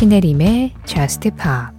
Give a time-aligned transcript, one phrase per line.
[0.00, 1.76] 신혜림의 Just Pop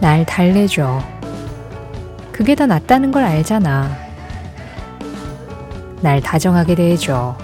[0.00, 1.00] 날 달래줘.
[2.32, 3.96] 그게 더 낫다는 걸 알잖아.
[6.00, 7.38] 날 다정하게 대해줘.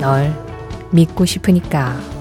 [0.00, 0.34] 널
[0.90, 2.15] 믿고 싶으니까.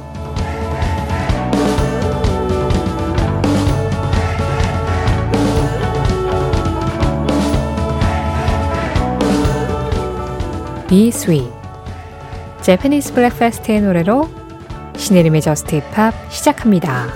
[10.87, 11.51] Be Sweet
[12.61, 14.29] Japanese Breakfast의 노래로
[14.95, 17.07] 신혜림의 Just Pop 시작합니다.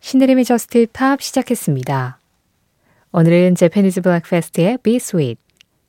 [0.00, 2.18] 신혜림의 Just Pop 시작했습니다.
[3.12, 5.40] 오늘은 Japanese Breakfast의 Be Sweet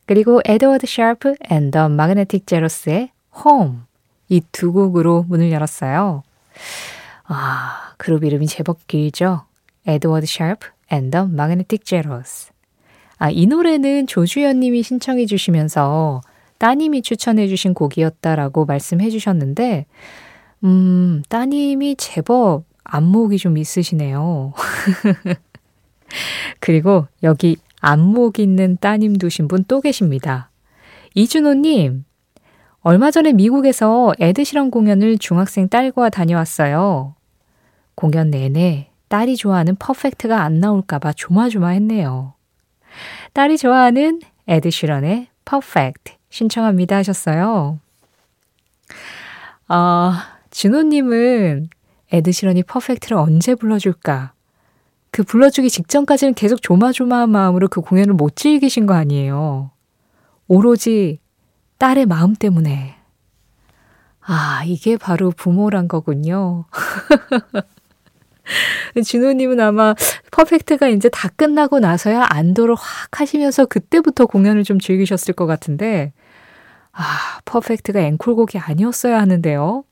[0.06, 3.12] 그리고 Edward Sharpe and the Magnetic Zeros의
[3.46, 3.78] Home
[4.28, 6.24] 이 두 곡으로 문을 열었어요.
[7.24, 9.44] 아, 그룹 이름이 제법 길죠?
[9.88, 12.52] Edward Sharpe and the Magnetic Zeros
[13.20, 16.22] 아, 이 노래는 조주연 님이 신청해 주시면서
[16.58, 19.86] 따님이 추천해 주신 곡이었다라고 말씀해 주셨는데,
[20.64, 24.54] 음, 따님이 제법 안목이 좀 있으시네요.
[26.60, 30.50] 그리고 여기 안목 있는 따님 두신 분 또 계십니다.
[31.14, 32.06] 이준호님,
[32.82, 37.16] 얼마 전에 미국에서 Ed Sheeran 공연을 중학생 딸과 다녀왔어요.
[37.96, 42.39] 공연 내내 딸이 좋아하는 퍼펙트가 안 나올까봐 조마조마했네요.
[43.34, 47.80] 딸이 좋아하는 에드시런의 퍼펙트 신청합니다 하셨어요.
[49.68, 51.70] 아, 진호님은
[52.12, 54.34] 에드시런이 퍼펙트를 언제 불러줄까?
[55.12, 59.72] 그 불러주기 직전까지는 계속 조마조마한 마음으로 그 공연을 못 즐기신 거 아니에요.
[60.48, 61.20] 오로지
[61.78, 62.96] 딸의 마음 때문에.
[64.22, 66.66] 아, 이게 바로 부모란 거군요.
[69.04, 69.96] 진호님은 아마
[70.32, 76.14] 퍼펙트가 이제 다 끝나고 나서야 안도를 확 하시면서 그때부터 공연을 좀 즐기셨을 것 같은데,
[76.92, 79.84] 아, 퍼펙트가 앵콜곡이 아니었어야 하는데요.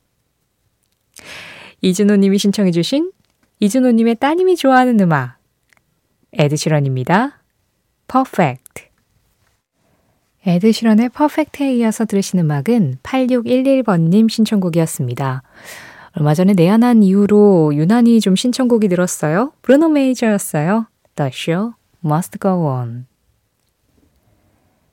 [1.80, 3.12] 이준호님이 신청해주신
[3.60, 5.38] 이준호님의 따님이 좋아하는 음악,
[6.32, 7.40] 에드시런입니다.
[8.06, 8.88] 퍼펙트.
[10.46, 15.42] Ed Sheeran의 Perfect에 이어서 들으신 음악은 8611번님 신청곡이었습니다.
[16.18, 19.52] 얼마 전에 내한한 이후로 유난히 좀 신청곡이 늘었어요.
[19.62, 20.88] 브루노 메이저였어요.
[21.14, 21.74] The show
[22.04, 23.06] must go on.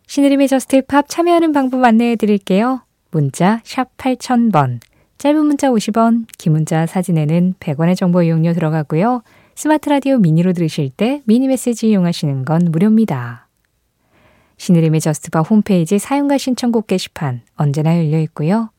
[0.06, 2.84] 신혜림의 Just Pop 참여하는 방법 안내해 드릴게요.
[3.10, 4.80] 문자 샵 8000번,
[5.18, 9.24] 짧은 문자 50원, 긴 문자 사진에는 100원의 정보 이용료 들어가고요.
[9.56, 13.48] 스마트 라디오 미니로 들으실 때 미니 메시지 이용하시는 건 무료입니다.
[14.58, 18.70] 신혜림의 저스트팝 홈페이지 사연과 신청곡 게시판 언제나 열려 있고요.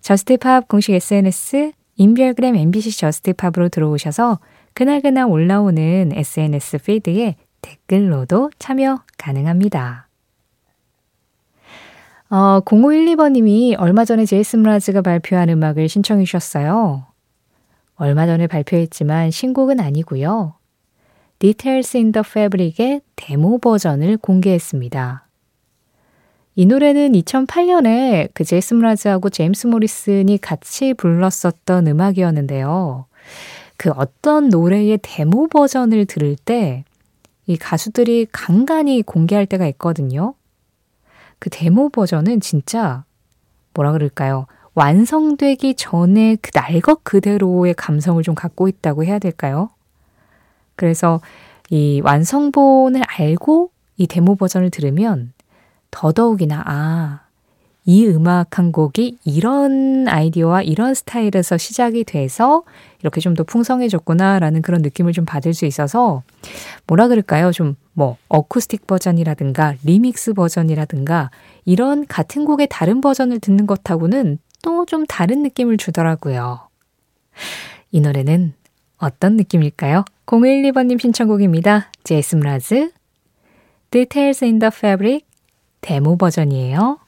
[0.00, 4.38] 저스트팝 공식 SNS 인별그램 MBC 저스트팝으로 들어오셔서
[4.74, 10.08] 그날그날 올라오는 SNS 피드에 댓글로도 참여 가능합니다.
[12.28, 17.06] 어, 0512번님이 얼마 전에 제이슨 므라즈가 발표한 음악을 신청해 주셨어요.
[17.94, 20.54] 얼마 전에 발표했지만 신곡은 아니고요.
[21.38, 25.25] Details in the Fabric의 데모 버전을 공개했습니다.
[26.56, 33.06] 이 노래는 2008년에 그 제이슨 라즈하고 제임스 모리슨이 같이 불렀었던 음악이었는데요.
[33.76, 36.84] 그 어떤 노래의 데모 버전을 들을 때
[37.46, 40.34] 이 가수들이 간간히 공개할 때가 있거든요.
[41.38, 43.04] 그 데모 버전은 진짜
[43.74, 44.46] 뭐라 그럴까요?
[44.74, 49.70] 완성되기 전에 그 날것 그대로의 감성을 좀 갖고 있다고 해야 될까요?
[50.74, 51.20] 그래서
[51.70, 55.32] 이 완성본을 알고 이 데모 버전을 들으면
[55.90, 57.20] 더더욱이나, 아,
[57.88, 62.64] 이 음악 한 곡이 이런 아이디어와 이런 스타일에서 시작이 돼서
[63.00, 66.22] 이렇게 좀 더 풍성해졌구나라는 그런 느낌을 좀 받을 수 있어서
[66.86, 67.52] 뭐라 그럴까요?
[67.52, 71.30] 좀 뭐 어쿠스틱 버전이라든가 리믹스 버전이라든가
[71.64, 76.68] 이런 같은 곡의 다른 버전을 듣는 것하고는 또 좀 다른 느낌을 주더라고요.
[77.92, 78.52] 이 노래는
[78.98, 80.04] 어떤 느낌일까요?
[80.26, 81.90] 012번님 신청곡입니다.
[82.04, 82.90] 제이슨 라즈
[83.90, 85.24] Details in the Fabric
[85.86, 86.98] 데모 버전이에요.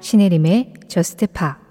[0.00, 1.65] 신혜림의 저스트 파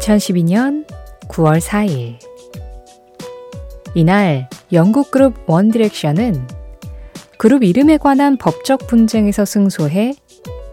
[0.00, 0.86] 2012년
[1.28, 2.16] 9월 4일
[3.94, 6.46] 이날 영국 그룹 원디렉션은
[7.36, 10.14] 그룹 이름에 관한 법적 분쟁에서 승소해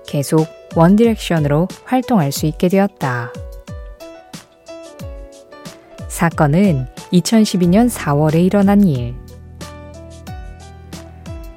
[0.07, 3.33] 계속 원디렉션으로 활동할 수 있게 되었다.
[6.07, 9.15] 사건은 2012년 4월에 일어난 일.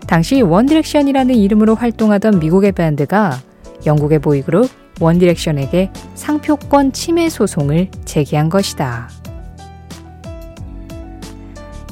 [0.06, 3.40] 당시 원디렉션이라는 이름으로 활동하던 미국의 밴드가
[3.86, 4.68] 영국의 보이그룹
[5.00, 9.08] 원디렉션에게 상표권 침해 소송을 제기한 것이다.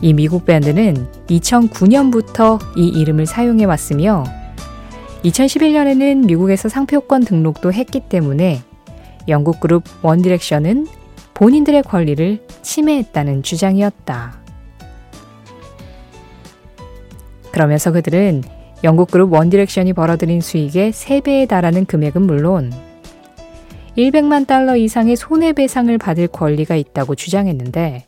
[0.01, 4.25] 이 미국 밴드는 2009년부터 이 이름을 사용해 왔으며
[5.25, 8.63] 2011년에는 미국에서 상표권 등록도 했기 때문에
[9.27, 10.87] 영국 그룹 원디렉션은
[11.35, 14.39] 본인들의 권리를 침해했다는 주장이었다.
[17.51, 18.45] 그러면서 그들은
[18.85, 22.73] 영국 그룹 원디렉션이 벌어들인 수익의 3배에 달하는 금액은 물론
[23.99, 28.07] 100만 달러 이상의 손해배상을 받을 권리가 있다고 주장했는데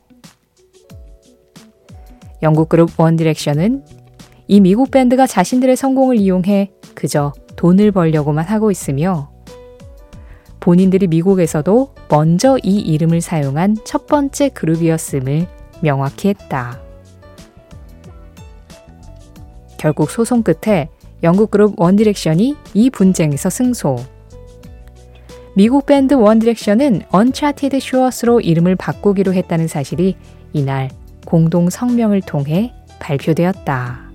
[2.43, 3.85] 영국 그룹 원디렉션은
[4.47, 9.31] 이 미국 밴드가 자신들의 성공을 이용해 그저 돈을 벌려고만 하고 있으며
[10.61, 15.47] 본인들이 미국에서도 먼저 이 이름을 사용한 첫 번째 그룹이었음을
[15.83, 16.81] 명확히 했다.
[19.79, 20.89] 결국 소송 끝에
[21.23, 24.20] 영국 그룹 원디렉션이 이 분쟁에서 승소.
[25.57, 30.17] 미국 밴드 원 디렉션은 언차티드 쇼어스로 이름을 바꾸기로 했다는 사실이
[30.53, 30.91] 이날
[31.27, 34.11] 공동 성명을 통해 발표되었다.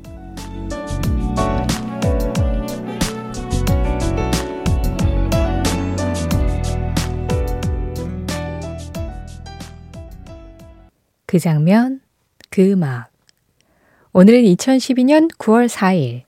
[11.26, 12.00] 그 장면,
[12.50, 13.10] 그 음악.
[14.14, 16.22] 오늘은 2012년 9월 4일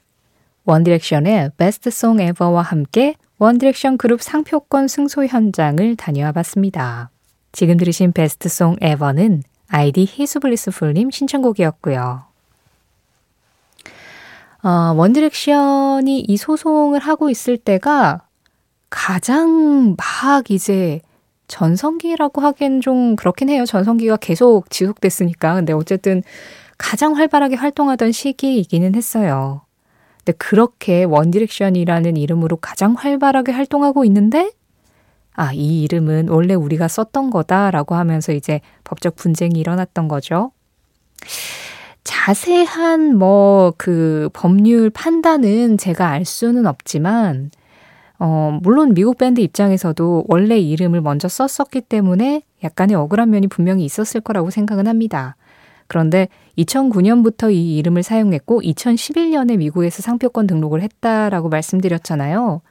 [0.68, 7.10] 원디렉션의 베스트 송 에버와 함께 원디렉션 그룹 상표권 승소 현장을 다녀와 봤습니다.
[7.54, 12.24] 지금 들으신 Best Song Ever는 아이디 히스블리스풀님 신청곡이었고요.
[14.64, 18.24] 어, 원디렉션이 이 소송을 하고 있을 때가
[18.90, 21.00] 가장 막 이제
[21.48, 23.66] 전성기라고 하기엔 좀 그렇긴 해요.
[23.66, 25.56] 전성기가 계속 지속됐으니까.
[25.56, 26.24] 근데 어쨌든
[26.78, 29.62] 가장 활발하게 활동하던 시기이기는 했어요.
[30.27, 34.51] 근데 그렇게 원디렉션이라는 이름으로 가장 활발하게 활동하고 있는데
[35.33, 40.51] 아, 이 이름은 원래 우리가 썼던 거다라고 하면서 이제 법적 분쟁이 일어났던 거죠.
[42.03, 47.50] 자세한 뭐 그 법률 판단은 제가 알 수는 없지만
[48.19, 54.19] 어, 물론 미국 밴드 입장에서도 원래 이름을 먼저 썼었기 때문에 약간의 억울한 면이 분명히 있었을
[54.19, 55.38] 거라고 생각은 합니다.
[55.88, 62.62] 그런데 2009년부터 이 이름을 사용했고 2011년에 미국에서 상표권 등록을 했다라고 말씀드렸잖아요.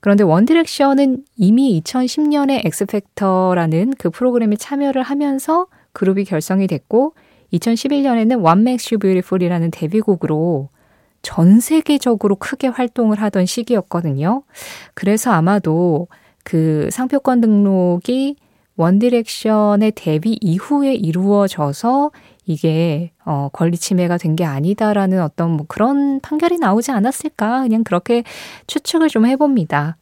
[0.00, 7.14] 그런데 원디렉션은 이미 2010년에 엑스팩터라는 그 프로그램에 참여를 하면서 그룹이 결성이 됐고
[7.52, 10.68] 2011년에는 What Makes You Beautiful이라는 데뷔곡으로
[11.22, 14.42] 전 세계적으로 크게 활동을 하던 시기였거든요.
[14.94, 16.08] 그래서 아마도
[16.44, 18.36] 그 상표권 등록이
[18.76, 22.10] 원디렉션의 데뷔 이후에 이루어져서
[22.46, 28.22] 이게 어, 권리 침해가 된 게 아니다라는 어떤 뭐 그런 판결이 나오지 않았을까 그냥 그렇게
[28.66, 29.96] 추측을 좀 해봅니다.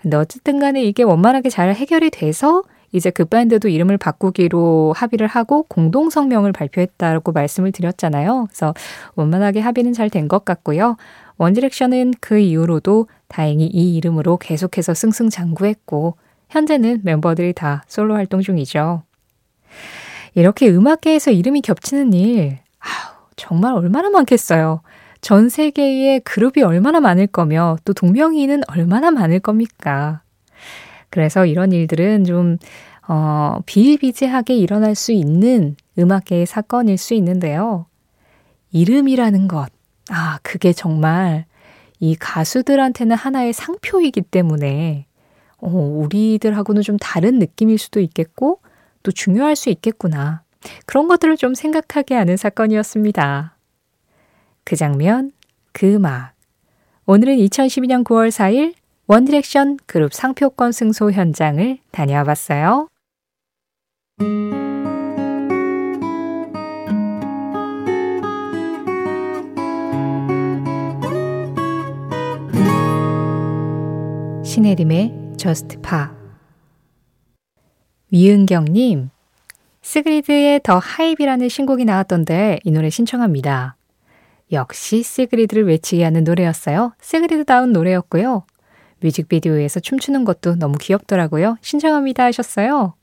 [0.00, 5.64] 근데 어쨌든 간에 이게 원만하게 잘 해결이 돼서 이제 그 밴드도 이름을 바꾸기로 합의를 하고
[5.68, 8.46] 공동 성명을 발표했다고 말씀을 드렸잖아요.
[8.48, 8.72] 그래서
[9.16, 10.96] 원만하게 합의는 잘 된 것 같고요.
[11.38, 16.16] 원디렉션은 그 이후로도 다행히 이 이름으로 계속해서 승승장구했고
[16.48, 19.02] 현재는 멤버들이 다 솔로 활동 중이죠.
[20.34, 24.82] 이렇게 음악계에서 이름이 겹치는 일, 아우, 정말 얼마나 많겠어요.
[25.20, 30.22] 전 세계에 그룹이 얼마나 많을 거며 또 동명이인은 얼마나 많을 겁니까?
[31.10, 32.58] 그래서 이런 일들은 좀,
[33.08, 37.86] 어, 비일비재하게 일어날 수 있는 음악계의 사건일 수 있는데요.
[38.72, 39.70] 이름이라는 것,
[40.10, 41.46] 아, 그게 정말
[41.98, 45.05] 이 가수들한테는 하나의 상표이기 때문에,
[45.66, 48.60] 어, 우리들하고는 좀 다른 느낌일 수도 있겠고,
[49.02, 50.42] 또 중요할 수 있겠구나.
[50.86, 53.56] 그런 것들을 좀 생각하게 하는 사건이었습니다.
[54.64, 55.32] 그 장면,
[55.72, 56.34] 그 음악.
[57.06, 58.74] 오늘은 2012년 9월 4일
[59.08, 62.88] 원디렉션 그룹 상표권 승소 현장을 다녀와 봤어요.
[74.44, 76.08] 신혜림의 Just Pa
[78.10, 79.10] 위은경님,
[79.82, 83.76] 시그리드의 The Hype이라는 신곡이 나왔던데 이 노래 신청합니다.
[84.52, 86.94] 역시 시그리드를 외치게 하는 노래였어요.
[87.00, 88.44] 시그리드다운 노래였고요.
[89.00, 91.56] 뮤직비디오에서 춤추는 것도 너무 귀엽더라고요.
[91.60, 92.94] 신청합니다 하셨어요.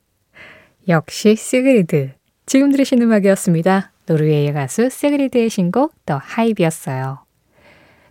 [0.88, 2.12] 역시 시그리드.
[2.46, 3.92] 지금 들으신 음악이었습니다.
[4.06, 7.24] 노르웨이의 가수 시그리드의 신곡 The Hype이었어요.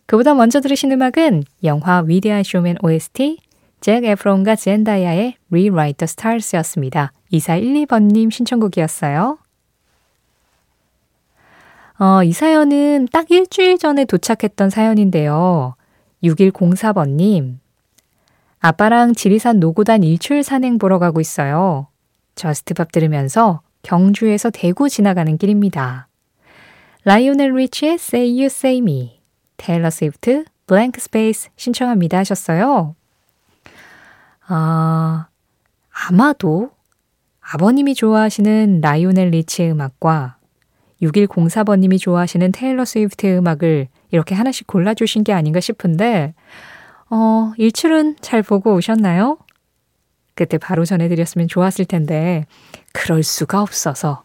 [0.05, 3.37] 그보다 먼저 들으신 음악은 영화 위대한 쇼맨 OST
[3.83, 7.11] 잭 에프론과 젠다이아의 Rewrite the Stars였습니다.
[7.33, 9.37] 2412번님 신청곡이었어요.
[11.99, 15.75] 어, 이 사연은 딱 일주일 전에 도착했던 사연인데요.
[16.23, 17.57] 6104번님.
[18.61, 21.87] 아빠랑 지리산 노고단 일출 산행 보러 가고 있어요.
[22.35, 26.07] 저스트팝 들으면서 경주에서 대구 지나가는 길입니다.
[27.03, 29.19] 라이오넬 리치의 Say You Say Me,
[29.57, 32.95] 테일러 스위프트 Blank Space 신청합니다 하셨어요.
[34.47, 35.27] 아,
[35.91, 36.71] 아마도
[37.41, 40.38] 아버님이 좋아하시는 라이오넬 리치의 음악과
[41.01, 46.33] 6104번님이 좋아하시는 테일러 스위프트의 음악을 이렇게 하나씩 골라주신 게 아닌가 싶은데,
[47.09, 49.38] 어, 일출은 잘 보고 오셨나요?
[50.35, 52.45] 그때 바로 전해드렸으면 좋았을 텐데,
[52.93, 54.23] 그럴 수가 없어서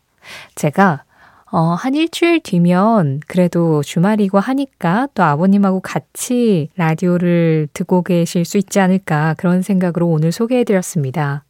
[0.55, 1.05] 제가
[1.51, 8.81] 어, 한 일주일 뒤면 그래도 주말이고 하니까 또 아버님하고 같이 라디오를 듣고 계실 수 있지
[8.81, 11.45] 않을까 그런 생각으로 오늘 소개해드렸습니다.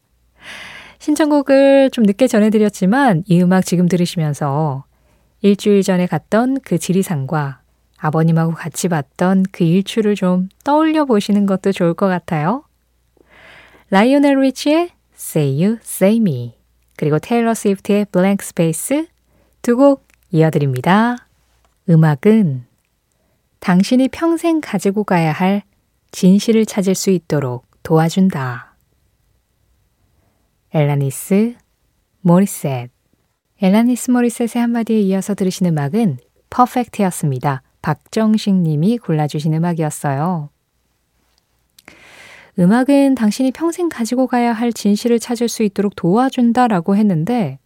[1.01, 4.85] 신청곡을 좀 늦게 전해드렸지만 이 음악 지금 들으시면서
[5.41, 7.61] 일주일 전에 갔던 그 지리산과
[7.97, 12.63] 아버님하고 같이 봤던 그 일출을 좀 떠올려 보시는 것도 좋을 것 같아요.
[13.91, 16.55] 라이오넬 리치의 Say You, Say Me
[16.97, 19.07] 그리고 테일러 스위프트의 Blank Space
[19.69, 21.29] 두 곡 이어드립니다.
[21.91, 22.65] 음악은
[23.61, 25.63] 당신이 평생 가지고 가야 할
[26.11, 28.75] 진실을 찾을 수 있도록 도와준다.
[30.73, 31.55] 엘라니스
[32.23, 32.91] 모리셋
[33.61, 36.17] 엘라니스 모리셋의 한마디에 이어서 들으신 음악은
[36.49, 37.61] 퍼펙트였습니다.
[37.83, 40.49] 박정식 님이 골라주신 음악이었어요.
[42.59, 47.59] 음악은 당신이 평생 가지고 가야 할 진실을 찾을 수 있도록 도와준다라고 했는데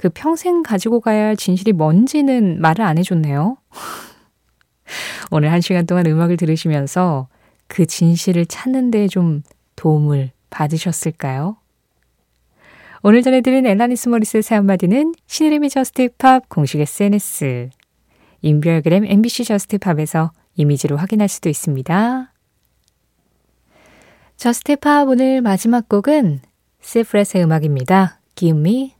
[0.00, 3.58] 그 평생 가지고 가야 할 진실이 뭔지는 말을 안 해줬네요.
[5.30, 7.28] 오늘 한 시간 동안 음악을 들으시면서
[7.66, 9.42] 그 진실을 찾는 데 좀
[9.76, 11.58] 도움을 받으셨을까요?
[13.02, 17.68] 오늘 전해드린 앨라니스 모리셋의 한마디는 신혜림의 저스트팝 공식 SNS,
[18.40, 22.32] 인별그램 MBC 저스트팝에서 이미지로 확인할 수도 있습니다.
[24.38, 26.40] 저스트팝 오늘 마지막 곡은
[26.80, 28.18] 시프렛의 음악입니다.
[28.34, 28.99] Give me